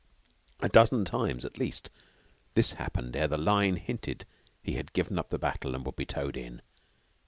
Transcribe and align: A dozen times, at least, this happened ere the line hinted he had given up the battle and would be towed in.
A 0.61 0.67
dozen 0.67 1.05
times, 1.05 1.45
at 1.45 1.59
least, 1.59 1.91
this 2.55 2.73
happened 2.73 3.15
ere 3.15 3.27
the 3.27 3.37
line 3.37 3.75
hinted 3.75 4.25
he 4.63 4.73
had 4.73 4.93
given 4.93 5.19
up 5.19 5.29
the 5.29 5.37
battle 5.37 5.75
and 5.75 5.85
would 5.85 5.95
be 5.95 6.07
towed 6.07 6.35
in. 6.35 6.63